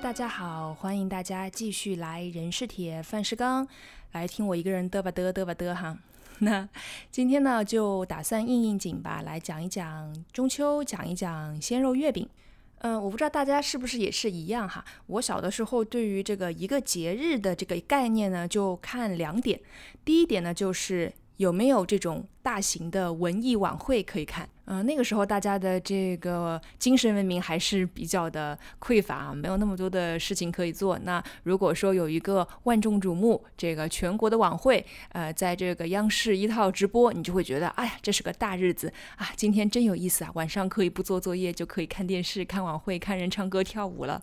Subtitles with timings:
[0.00, 3.66] 大家好，欢迎大家继续来人是铁，饭是钢，
[4.12, 5.98] 来听我一个人嘚吧嘚嘚吧嘚哈。
[6.38, 6.68] 那
[7.10, 12.28] 今天呢，就打算应应景吧，来讲一讲中秋，讲一讲鲜肉月饼。
[12.78, 14.84] 嗯，我不知道大家是不是也是一样哈。
[15.06, 19.60] 我小的时候对于这个一个节日的这个概念呢，就看两点。
[20.04, 24.48] 第一点呢，就是有没有这种大型的文艺晚会可以看。
[24.70, 30.98] 嗯，那个时候大家的这个精神文明还是比较的匮乏啊，没有那么多的事情可以做。
[30.98, 44.22] 那如果说有一个万众瞩目、这个全国的晚会，呃，在这个央视一套直播，你就会觉得，哎呀，这是个大日子啊，今天真有意思啊，晚上可以不做作业就可以看电视、看晚会、看人唱歌跳舞了。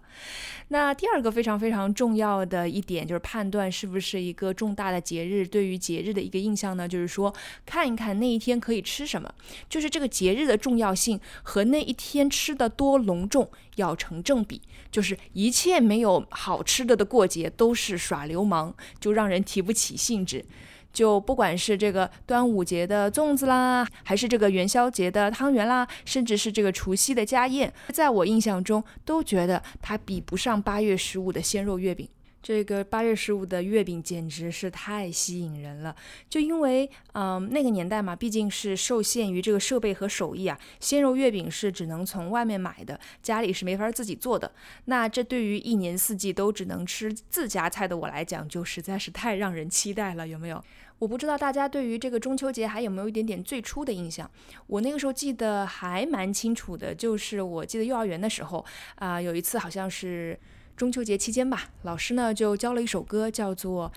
[0.67, 7.34] 那第二个非常非常重要的一点就是判断是不是一个重大的节日，对于节日的一个印象呢，就是说
[7.65, 9.34] 看一看那一天可以吃什么，
[9.67, 10.34] 就是这个节。
[10.35, 20.46] 日的重要性和那一天吃的多隆重要成正比，就是一切没有好吃的的过节都是耍流氓，就让人提不起兴致。
[20.93, 32.07] 就不管是这个端午节的粽子啦，还是这个元宵节的汤圆啦，甚至是这个除夕的家宴，在我印象中都觉得它比不上八月十五的鲜肉月饼。
[32.46, 35.96] 这个八月十五的月饼简直是太吸引人了，
[36.29, 44.52] 就因为，嗯，那个年代嘛，毕竟是受限于这个设备和手艺啊，鲜肉月饼是只能从外面买的，家里是没法自己做的。
[44.85, 50.63] 那这对于一年四季都只能吃自家菜的我来讲，就实在是太让人期待了，有没有？
[50.99, 54.30] 我不知道大家对于这个中秋节还有没有一点点最初的印象？
[54.68, 58.63] 我那个时候记得还蛮清楚的，就是我记得幼儿园的时候
[58.98, 60.40] 啊，有一次好像是。
[60.76, 63.90] 中秋节期间吧，老师呢就教了一首歌，叫做《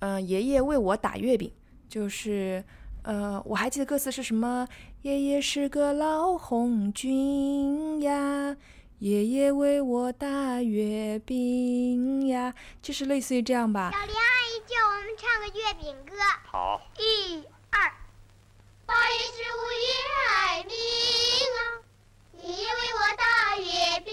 [0.00, 1.48] 嗯爷爷为我打月饼》，
[1.92, 2.64] 就是
[3.02, 4.66] 呃我还记得歌词是什么，
[5.02, 8.56] 爷爷是个老红军呀，
[8.98, 13.92] 爷爷为我打月饼呀，就是类似于这样吧。
[13.92, 16.16] 小林阿姨教我们唱个月饼歌。
[16.50, 16.80] 好。
[16.98, 17.92] 一二。
[18.86, 19.88] 八月十五月
[20.26, 20.74] 海明
[21.56, 21.60] 啊，
[22.42, 23.22] 爷爷为我打
[23.56, 24.12] 月饼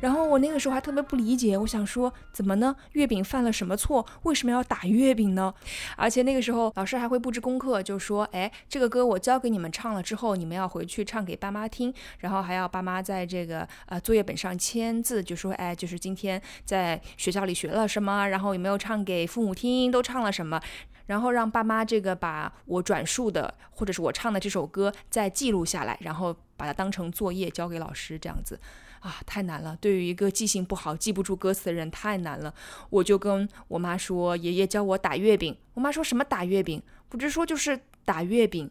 [0.00, 2.74] 然后我那个时候还特别不理解，我想说怎么呢？
[2.92, 4.06] 月饼犯了什么错？
[4.22, 5.52] 为什么要打月饼呢？
[5.96, 20.60] 而且那个时候老师还会布置功课，就说：“哎，这个歌我教给你们唱了之后，你们要回去唱给爸妈听，然后还要爸妈在这个呃作业本上签字，就说哎，就是今天在学校里学了什么，然后有没有唱给父母听，都唱了什么，
[21.06, 28.60] 然后让爸妈这个把我转述的或者是我唱的这首歌再记录下来，然后把它当成作业交给老师，这样子。”
[29.00, 29.76] 啊，太难了！
[29.80, 32.52] 对于一个记性不好、记不住歌词的人，太难了。
[32.90, 36.82] 我就跟我妈说：“爷爷教我打月饼。”我妈说什么打月饼？
[37.08, 38.70] 不直说就是打月饼。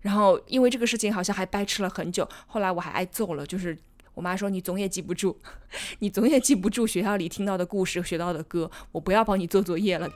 [0.00, 2.28] 然后因为这个事情，好像还掰扯了很久。
[2.46, 3.78] 后来我还挨揍了，就是
[4.14, 5.38] 我妈说：“你总也记不住，
[6.00, 10.10] 你总也记不住学校里听到的故事、学到的歌，我不要帮你做作业了。”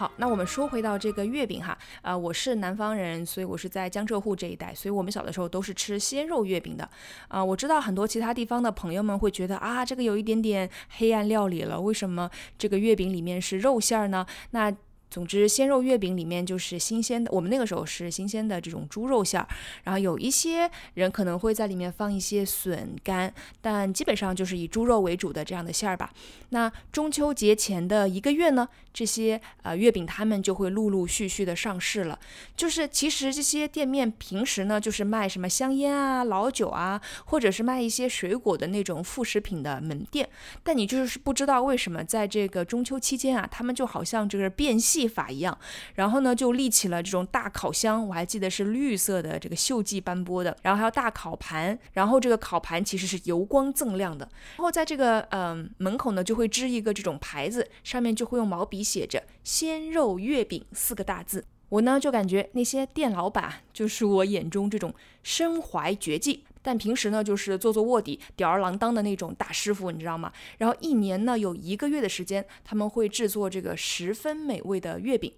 [0.00, 6.88] 好，那我们说回到这个月饼哈，呃，我是南方人，所以我是在江浙沪这一带，所以我们小的时候都是吃鲜肉月饼的，
[7.28, 14.24] 啊，我知道很多其他地方的朋友们会觉得啊，这个有一点点黑暗料理了，为什么这个月饼里面是肉馅儿呢？
[14.52, 14.74] 那
[15.10, 19.48] 总之，鲜肉月饼里面就是新鲜的，我们那个时候是新鲜的这种猪肉馅儿，
[19.82, 26.12] 然后有一些人可能会在里面放一些笋干，但基本上就是以猪肉为主的这样的馅儿吧。
[26.50, 32.16] 那中秋节前的一个月呢，这些呃月饼他们就会陆陆续续的上市了。
[32.56, 40.28] 就是其实这些店面平时呢就是卖什么香烟啊、老酒啊，或者是卖一些水果的那种副食品的门店，
[40.62, 44.99] 但你就是不知道为什么在这个中秋期间啊，他们就好像就是变戏。
[45.00, 45.56] 技法一样，
[45.94, 61.46] 然后呢，就立起了这种大烤箱，我还记得是绿色的，这个锈迹斑驳的，然后还有大烤盘，然后这个烤盘其实是油光锃亮的，然后在这个嗯门口呢，就会支一个这种牌子，上面就会用毛笔写着“鲜肉月饼”四个大字。
[61.70, 64.92] 我呢就感觉那些店老板就是我眼中这种
[65.22, 66.44] 身怀绝技。
[66.62, 70.32] 但平时呢，就是做做卧底、吊儿郎当的那种大师傅，你知道吗？
[70.58, 75.32] 然后一年呢，有一个月的时间，他们会制作这个十分美味的月饼。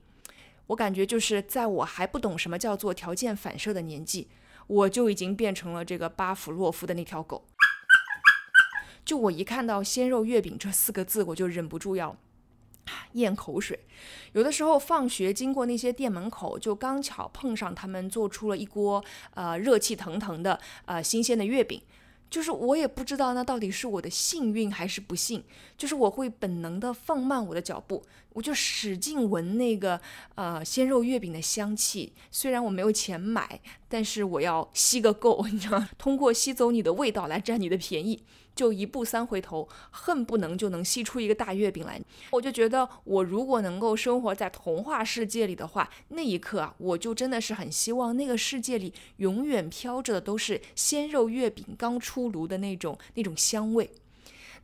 [0.69, 4.29] 我感觉就是在我还不懂什么叫做条件反射的年纪，
[4.67, 7.45] 我就已经变成了这个巴甫洛夫的那条狗。
[9.05, 12.17] 就我一看到“鲜肉月饼”这四个字，我就忍不住要。
[13.13, 13.79] 咽口水，
[14.33, 19.03] 有的时候放学经过那些店门口，就刚巧碰上他们做出了一锅
[19.35, 21.81] 呃热气腾腾的呃新鲜的月饼，
[22.31, 25.45] 就是我也不知道那到底是我的幸运还是不幸，
[25.77, 28.03] 就是我会本能的放慢我的脚步，
[28.33, 30.01] 我就使劲闻那个
[30.35, 32.13] 呃鲜肉月饼的香气。
[32.31, 35.89] 虽然我没有钱买，但是我要吸个够， 你知道吗？
[35.99, 38.23] 通过吸走你的味道来占你的便宜。
[38.55, 41.99] 就一步三回头，恨不能就能吸出一个大月饼来。
[42.33, 53.91] 我就觉得，我如果能够生活在童话世界里的话，那一刻啊，我就真的是很希望那个世界里永远飘着的都是鲜肉月饼刚出炉的那种那种香味。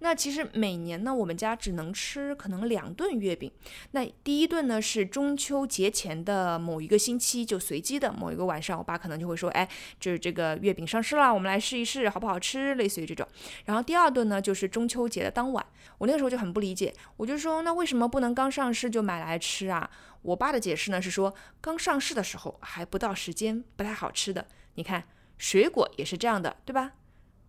[0.01, 3.51] 那其实每年呢，我们家只能吃可能两顿月饼。
[3.91, 9.69] 那第一顿呢是中秋节前的某一个星期，就随机的某一个晚上，我爸可能就会说：“哎，
[9.99, 13.27] 就是这个月饼上市了，我们来试一试，好不好吃？”类似于这种。
[13.65, 15.67] 然后第二顿呢就是中秋节的当晚，
[15.99, 19.91] 我那个时候就很不理解，我就说：“那为什么不能刚上市就买来吃啊？”
[20.23, 24.47] 我爸的解释呢是说，刚上市的时候还不到时间，不太好吃的。
[24.75, 25.05] 你看，
[25.39, 26.93] 水果也是这样的，对吧？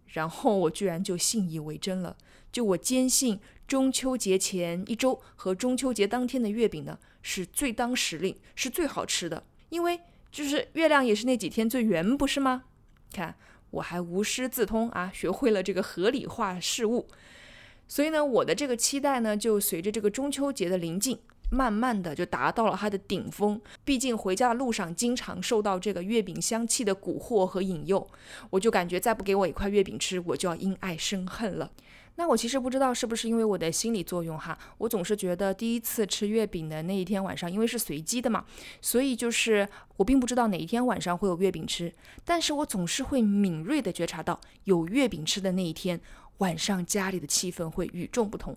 [0.07, 2.17] 然后我居然就信以为真了。
[2.51, 9.43] 就我坚信，中秋节前一周和中秋节当天的月饼呢，是最当时令，是最好吃的。
[9.69, 9.99] 因为
[10.31, 12.63] 就是月亮也是那几天最圆，不是吗？
[13.13, 13.35] 看，
[13.71, 17.07] 我还无师自通啊，学会了这个合理化事物。
[17.87, 21.19] 所以呢，我的这个期待呢，就随着这个中秋节的临近。
[21.51, 23.59] 慢慢的就达到了它的顶峰。
[23.83, 28.07] 毕竟回家的路上经常受到这个月饼香气的蛊惑和引诱，
[28.51, 31.71] 我就感觉再不给我一块月饼吃，我就要因爱生恨了。
[32.19, 38.43] 那我其实不知道是不是因为我的心理作用哈，我总是觉得第一次吃月饼的那一天晚上，因为是随机的嘛，
[38.81, 41.93] 所以就是我并不知道哪一天晚上会有月饼吃，
[42.25, 46.01] 但是我总是会敏锐的觉察到有月饼吃的那一天。
[46.39, 48.55] 晚上家里的气氛会与众不同，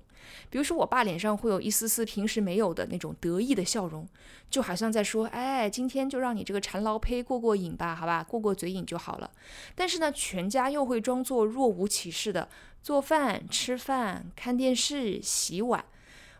[0.50, 4.06] 比如说我爸脸上会有一丝丝平时没有的那种得意的笑容，
[4.48, 9.30] 就好像在说：“哎，今天就让你这个馋痨胚过过瘾吧，好吧，过过嘴瘾就好了。”
[9.74, 12.48] 但是呢，全家又会装作若无其事的
[12.82, 15.84] 做饭、吃饭、看电视、洗碗。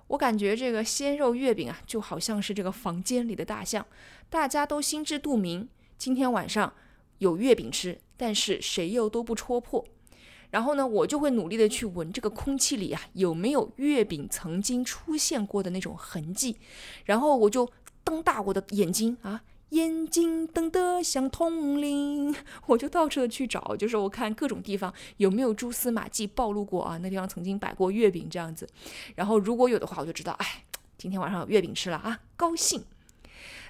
[0.09, 3.85] 我感觉这个鲜肉月饼啊，就好像是这个房间里的大象，
[4.31, 5.69] 大家都心知肚明，
[5.99, 6.73] 今天晚上
[7.19, 9.85] 有月饼吃，但是谁又都不戳破。
[10.53, 16.59] 然后呢，我就会努力的去闻这个空气里啊有没有月饼曾经出现过的那种痕迹，
[17.07, 17.67] 然后我就
[18.05, 22.35] 瞪大我的眼睛啊，眼睛瞪得像铜铃，
[22.67, 28.69] 我就到处的去找，就是我看各种地方有没有蛛丝马迹暴露过啊，那地方曾经摆过月饼这样子，
[29.15, 30.65] 然后如果有的话，我就知道，哎，
[30.99, 32.85] 今天晚上有月饼吃了啊，高兴。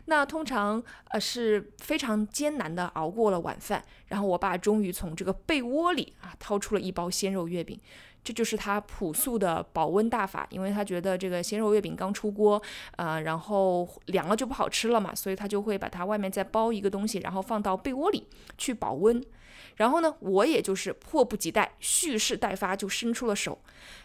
[0.07, 7.79] 那通常呃是非常艰难的熬过了晚饭，然后我爸终于从这个被窝里啊掏出了一包鲜肉月饼，
[8.25, 12.61] 这就是他朴素的保温大法，因为他觉得这个鲜肉月饼刚出锅，
[12.97, 18.27] 呃，然后凉了就不好吃了嘛，所以他就会把它外面再包一个东西，然后放到被窝里
[18.59, 19.25] 去保温。
[19.83, 23.61] 然后呢，我也就是迫不及待，蓄势待发，就伸出了手。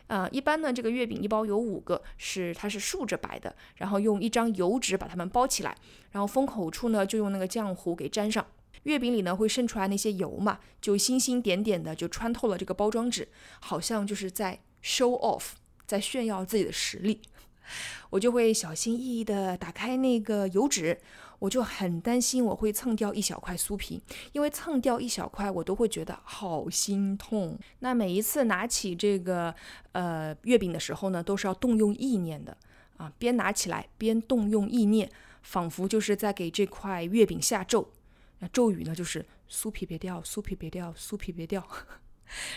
[0.07, 5.77] 啊，一般呢，这个月饼一包有五个，是它是竖着摆的，然后用一张油纸把它们包起来，
[6.13, 8.43] 然后封口处呢就用那个浆糊给粘上。
[8.85, 13.27] 月饼里呢会渗出来那些油嘛，就星星点点的就穿透了这个包装纸，
[13.59, 15.49] 好像就是在 show off，
[15.85, 17.21] 在炫耀自己的实力。
[18.09, 20.99] 我就会小心翼翼地打开那个油纸。
[21.39, 24.01] 我就很担心我会蹭掉一小块酥皮，
[24.31, 27.57] 因为蹭掉一小块，我都会觉得好心痛。
[27.79, 29.53] 那每一次拿起这个
[29.91, 32.57] 呃月饼的时候呢，都是要动用意念的
[32.97, 35.09] 啊，边拿起来边动用意念，
[35.43, 37.87] 仿佛就是在给这块月饼下咒。
[38.39, 41.67] 那咒语呢，就是酥皮别掉，酥皮别掉，酥皮别掉，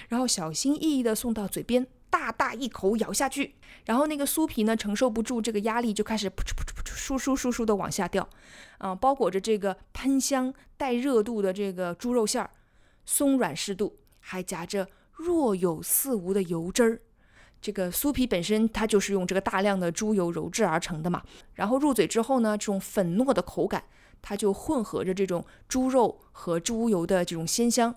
[0.09, 1.87] 然后小心翼翼地送到嘴边。
[2.11, 8.29] 大大一口咬下去，然后那个酥皮呢承受不住这个压力，就开始噗嗤噗噗噗噗簌簌簌簌的往下掉，
[8.79, 12.51] 啊，包裹着这个喷香带热度的这个猪肉馅儿，
[13.07, 17.01] 松软适度，还夹着若有似无的油汁儿。
[17.63, 21.23] 这个酥皮本身它就是用这个大量的猪油揉制而成的嘛，
[21.55, 23.85] 然后入嘴之后呢，这种粉糯的口感，
[24.21, 27.95] 它就混合着这种猪肉和猪油的这种鲜香，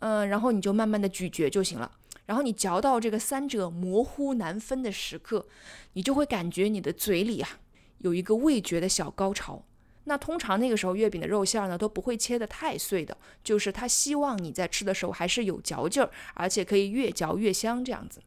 [0.00, 1.90] 嗯，然后你就慢慢的咀嚼就行了。
[2.26, 5.46] 然后你嚼到这个三者模糊难分的时刻，
[5.94, 7.48] 你就会感觉你的嘴里啊
[7.98, 9.64] 有一个味觉的小高潮。
[10.04, 18.22] 那通常那个时候月饼的肉馅呢都不会切得太碎的，就是他希望你在吃的时候还是有嚼劲儿，而且可以越嚼越香这样子。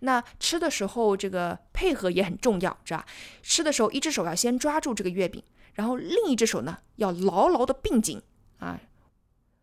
[0.00, 3.06] 那吃的时候这个配合也很重要，是吧？
[3.42, 5.42] 吃的时候一只手要先抓住这个月饼，
[5.74, 8.20] 然后另一只手呢要牢牢的并紧
[8.58, 8.80] 啊，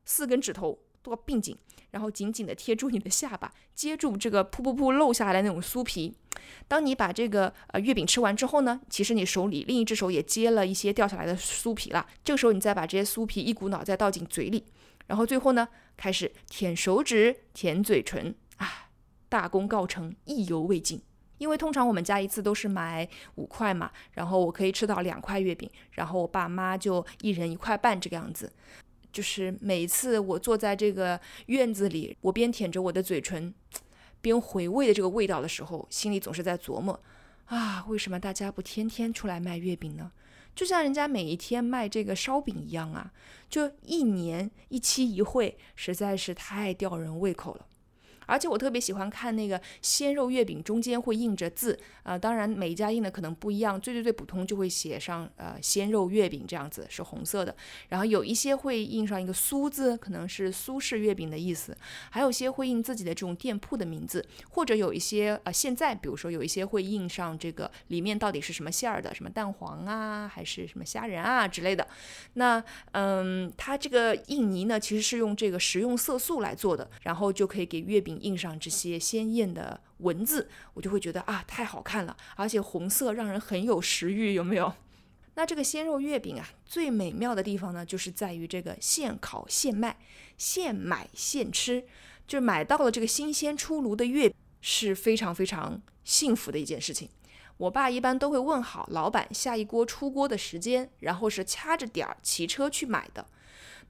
[0.05, 0.79] 四根指头
[1.09, 1.57] 都并紧。
[1.91, 6.15] 然后紧紧地贴住你的下巴，接住这个噗噗噗漏下来那种酥皮。
[6.67, 12.05] 当你把这个呃月饼吃完之后呢，其实你手里另一只手也接了一些掉下来的酥皮了。
[12.23, 14.63] 这个时候你再把这些酥皮一股脑再倒进嘴里，
[15.07, 18.89] 然后最后呢，开始舔手指、舔嘴唇啊，
[19.27, 21.01] 大功告成，意犹未尽。
[21.39, 28.51] 因为通常我们家一次都是买五块嘛，然后我可以吃到两块月饼，然后我爸妈就一人一块半这个样子。
[29.11, 33.53] 就是每一次我坐在这个院子里，我边舔着我的嘴唇，
[34.21, 36.99] 边回味的这个味道的时候，心里总是在琢磨：
[37.45, 40.11] 啊，为什么大家不天天出来卖月饼呢？
[40.55, 43.13] 就像人家每一天卖这个烧饼一样啊，
[43.49, 47.65] 就一年一期一会，实在是太吊人胃口了。
[48.29, 57.55] 而且我特别喜欢看那个鲜肉月饼中间会印着字，啊，当然每一家印的可能不一样，最最最普通就会写上呃鲜肉月饼这样子是红色的，
[57.87, 61.75] 然后有一些会印上一个苏字，可能是苏式月饼的意思，
[62.11, 71.87] 还有些会印自己的这种店铺的名字，或者有一些呃现在比如说有一些会印上这个里面到底是什么馅儿的，什么蛋黄啊，还是什么虾仁啊之类的，
[72.33, 78.18] 那嗯，它这个印泥呢其实是用这个食用色素来做的，然后就可以给月饼。
[78.23, 84.73] 印上这些鲜艳的文字，我就会觉得啊，太好看了，而且红色让人很有食欲，有没有？
[85.35, 89.97] 那这个鲜肉月饼啊，最美妙的地方呢，就是在于这个现烤现卖、
[90.37, 91.85] 现买现吃，
[92.27, 97.07] 就是买到了这个新鲜出炉的月饼，是非常非常幸福的一件事情。
[97.55, 103.25] 我爸一般都会问好老板下一锅出锅的时间，然后是掐着点儿骑车去买的。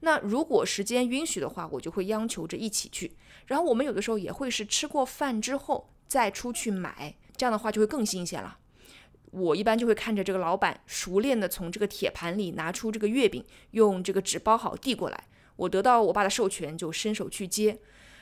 [0.00, 3.12] 那如果时间允许的话，我就会央求着一起去。
[3.50, 8.56] 然后我们有的时候也会是吃过饭之后再出去买，这样的话就会更新鲜了。
[9.32, 15.24] 我一般就会看着这个老板熟练的从这个铁盘里拿出这个月饼，用这个纸包好递过来。
[15.56, 17.76] 我得到我爸的授权，就伸手去接。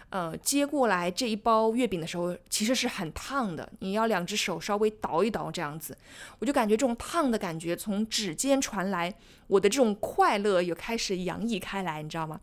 [0.08, 5.94] 呃，接过来这一包月饼的时候，其实是很烫的，你要两只手稍微倒一倒这样子，
[6.38, 9.14] 我就感觉这种烫的感觉从指尖传来，
[9.48, 12.40] 我的这种快乐又开始洋溢开来，你知道吗？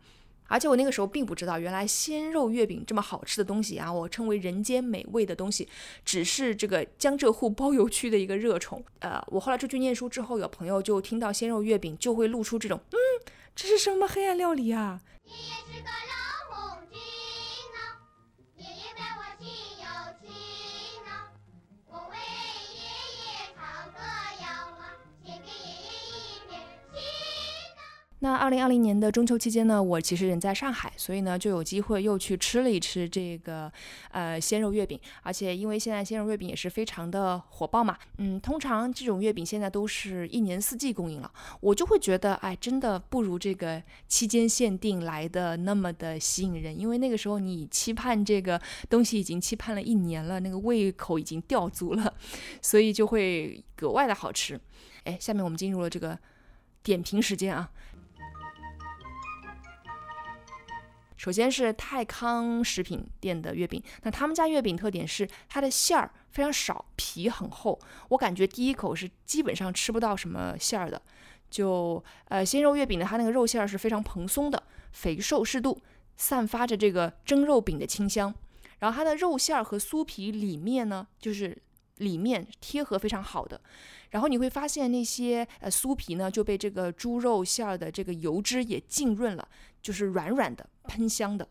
[0.48, 5.68] 而且我那个时候并不知道，原来鲜肉月饼这么好吃的东西啊，我称为人间美味的东西，
[6.04, 8.84] 只是这个江浙沪包邮区的一个热宠。
[9.00, 12.98] 呃，我后来出去念书之后，有朋友就听到鲜肉月饼，就会露出这种，嗯，
[13.56, 15.02] 这是什么黑暗料理啊？
[28.26, 33.72] 那二零二零年的中秋期间呢，我其实人在上海，所以呢就有机会又去吃了一吃这个
[34.10, 52.12] 呃鲜肉月饼，而且因为现在鲜肉月饼也是非常的火爆嘛，嗯，通常这种月饼现在都是一年四季供应了，我就会觉得哎，真的不如这个期间限定来的那么的吸引人，因为那个时候你期盼这个东西已经期盼了一年了，那个胃口已经吊足了，
[52.60, 54.60] 所以就会格外的好吃。
[55.04, 56.18] 哎，下面我们进入了这个
[56.82, 57.70] 点评时间啊。
[61.26, 67.80] 首先是泰康食品店的月饼，那他们家月饼特点是它的馅儿非常少，皮很厚。
[68.10, 71.02] 我感觉第一口是基本上吃不到什么馅儿的。
[71.50, 75.82] 就呃鲜肉月饼呢，它那个肉馅儿是非常蓬松的，肥瘦适度，
[76.16, 78.32] 散发着这个蒸肉饼的清香。
[78.78, 81.58] 然后它的肉馅儿和酥皮里面呢，就是
[81.96, 83.60] 里面贴合非常好的。
[84.12, 89.48] 然后你会发现那些呃酥皮呢就被这个猪肉馅儿的这个油脂也浸润了，
[89.82, 90.70] 就是软软的。
[90.86, 91.48] 喷香的，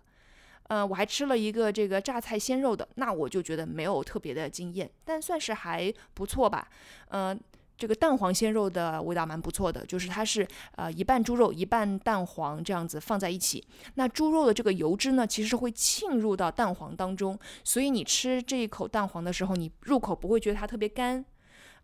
[0.68, 6.68] 呃，我还吃了一个这个榨菜鲜肉的，那我就觉得没有特别的惊艳，但算是还不错吧。
[7.08, 7.36] 呃，
[7.76, 21.24] 这个蛋黄鲜肉的味道蛮不错的，就是它是呃一半猪肉一半蛋黄这样子放在一起，那猪肉的这个油脂呢，其实会浸入到蛋黄当中，所以你吃这一口蛋黄的时候，你入口不会觉得它特别干。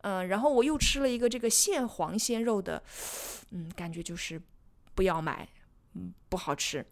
[0.02, 2.82] 嗯，然后我又吃了一个这个蟹黄鲜肉的，
[3.50, 4.40] 嗯，感觉就是
[4.94, 5.46] 不要买，
[5.92, 6.86] 嗯，不好吃。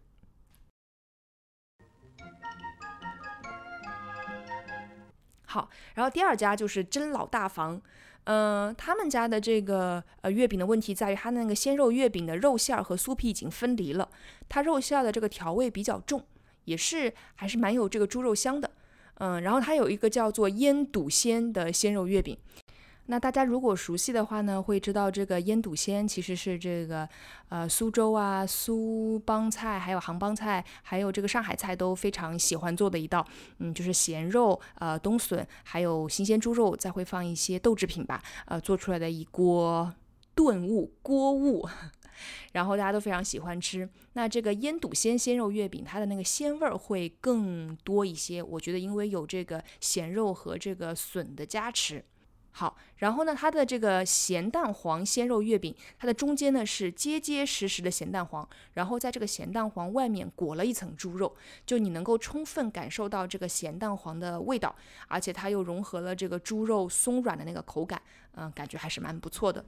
[5.51, 7.81] 好，然后第二家就是真老大房，
[8.25, 14.07] 嗯，他们家的这个呃月饼的问题在于，它那个鲜肉月饼的肉馅儿和酥皮已经分离了，
[14.47, 16.23] 它肉馅儿的这个调味比较重，
[16.67, 18.71] 也是还是蛮有这个猪肉香的，
[19.15, 22.37] 嗯，然后它有一个叫做腌笃鲜的鲜肉月饼。
[23.11, 27.09] 那大家如果熟悉的话呢，会知道这个腌笃鲜其实是这个，
[27.49, 33.27] 呃，苏州啊、苏帮菜，还有杭帮菜，还有这个上海菜都非常喜欢做的一道，
[33.61, 39.91] 嗯，就是咸肉、呃，冬笋，还有新鲜猪肉，再会放一些豆制品吧，呃，做出来的一锅
[40.35, 41.67] 炖物锅物，
[42.53, 43.89] 然后大家都非常喜欢吃。
[44.13, 52.05] 那这个腌笃鲜鲜肉月饼，它的那个鲜味儿会更多一些，我觉得因为有这个咸肉和这个笋的加持。
[52.59, 61.33] 好，然后呢，它的这个咸蛋黄鲜肉月饼，它的中间呢是结结实实的咸蛋黄，然后在这个咸蛋黄外面裹了一层猪肉，
[61.65, 64.75] 就你能够充分感受到这个咸蛋黄的味道，
[65.07, 68.03] 而且它又融合了这个猪肉松软的那个口感，
[68.35, 69.65] 嗯，感觉还是蛮不错的。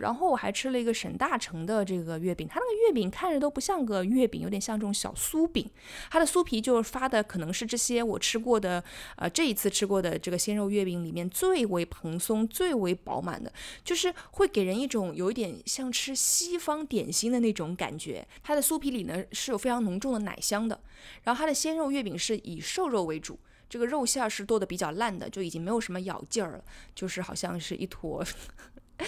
[0.00, 5.68] 然后我还吃了一个沈大成的这个月饼，它那个月饼看着都不像个月饼，有点像这种小酥饼。
[6.10, 8.82] 它的酥皮就是发的，可能是这些我吃过的，
[9.16, 13.52] 呃，这一次吃过的这个鲜肉月饼里面最为蓬松、最为饱满的，
[13.84, 18.26] 就是会给人一种有一点像吃西方点心的那种感觉。
[18.42, 20.80] 它的酥皮里呢是有非常浓重的奶香的，
[21.24, 23.38] 然后它的鲜肉月饼是以瘦肉为主，
[23.68, 26.64] 这个肉馅是剁的比较烂的，就已经没有什么咬劲儿了，
[26.94, 28.24] 就是好像是一坨。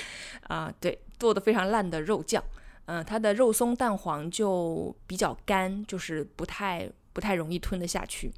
[0.48, 2.42] 啊，对，做的非常烂的肉酱，
[2.86, 8.32] 嗯，它的肉松蛋黄就比较干，就是不太不太容易吞得下去。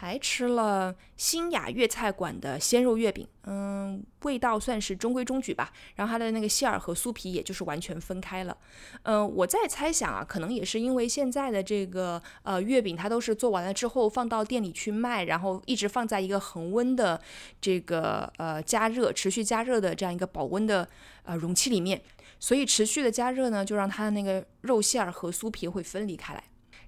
[0.00, 5.70] 还吃了新雅粤菜馆的鲜肉月饼，嗯，味道算是中规中矩吧。
[5.96, 8.56] 然后它的那个馅儿和酥皮，也就是完全分开了。
[9.02, 17.20] 嗯，我在猜想啊，可能也是因为现在的这个呃月饼，它都是做完了之后放到店里去卖，然后一直放在一个恒温的
[17.60, 20.88] 这个呃加热、持续加热的这样一个保温的
[21.24, 22.00] 呃容器里面，
[22.38, 26.42] 所以持续的加热呢，就让它的那个肉馅儿和酥皮会分离开来。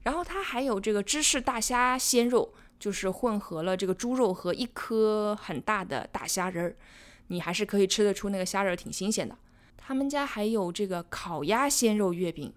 [0.05, 2.55] 然后它还有这个芝士大虾鲜肉。
[2.83, 6.75] 就是混合了这个猪肉和一颗很大的大虾仁儿，
[7.29, 9.39] 你还是可以吃得出那个虾仁儿挺新鲜的。
[9.77, 12.53] 他们家还有这个烤鸭鲜肉月饼，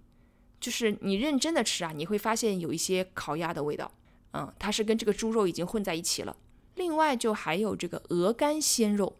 [0.60, 3.92] 就是你认真的吃啊，你会发现有一些烤鸭的味道。
[4.34, 6.36] 嗯，它是跟这个猪肉已经混在一起了。
[6.74, 9.16] 另外就还有这个鹅肝鲜肉。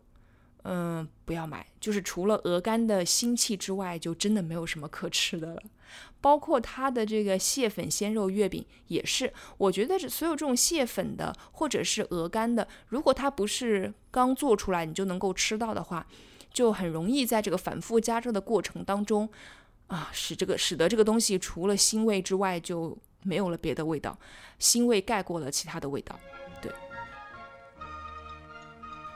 [0.68, 5.62] 嗯，不要买，就是除了鹅肝的腥气之外，就真的没有什么可吃的了。
[6.20, 16.08] 包括它的这个蟹粉鲜肉月饼也是，我觉得这所有这种蟹粉的或者是鹅肝的，如果它不是刚做出来你就能够吃到的话，
[16.52, 19.30] 就很容易在这个反复加热的过程当中
[19.86, 24.18] 啊，使这个使得这个东西除了腥味之外就没有了别的味道，
[24.60, 26.20] 腥味盖过了其他的味道。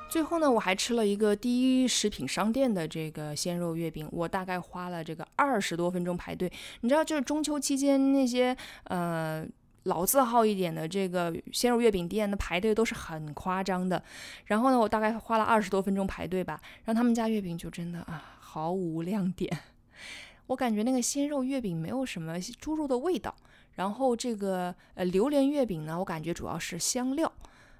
[0.09, 6.51] 最后呢，我还吃了一个第一食品商店的这个鲜肉月饼，我大概花了这个二十多分钟排队。
[6.81, 9.45] 你知道，就是中秋期间那些呃
[9.83, 14.03] 老字号一点的这个鲜肉月饼店的排队都是很夸张的。
[14.45, 19.59] 然后呢，我大概花了二十多分钟排队吧，让他们家月饼就真的啊毫无亮点。
[20.47, 23.35] 我感觉那个鲜肉月饼没有什么猪肉的味道，
[23.75, 27.31] 然后这个呃榴莲月饼呢，我感觉主要是香料。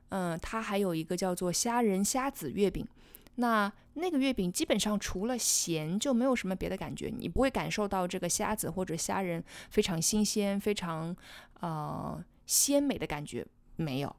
[0.10, 2.88] 嗯，它还有一个叫做虾仁虾子月饼，
[3.36, 11.16] 那那个月饼基本上除了咸就没有什么别的感觉，你不会感受到这个虾子或者虾仁非常新鲜、非常
[11.60, 13.46] 呃鲜美的感觉，
[13.76, 14.16] 没有。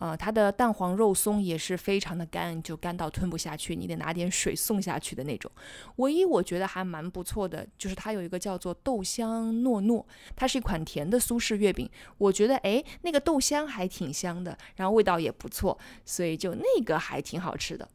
[0.00, 5.50] 呃，它的蛋黄肉松也是非常的干，就干到吞不下去，你得拿点水送下去的那种。
[5.96, 10.02] 唯一我觉得还蛮不错的，就是它有一个叫做豆香糯糯，
[10.34, 11.88] 它是一款甜的苏式月饼。
[12.16, 17.86] 我觉得哎，那个豆香还挺香的，然后味道也不错，所以就那个还挺好吃的。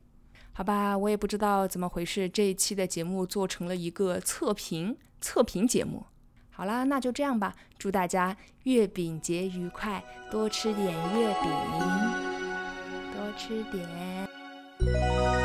[0.53, 6.05] 好吧，我也不知道怎么回事，这一期的节目做成了一个测评测评节目。
[6.55, 11.51] 好啦那就这样吧祝大家月饼节愉快多吃点月饼
[13.13, 15.44] 多吃点。